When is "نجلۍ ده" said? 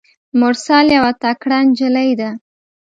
1.67-2.29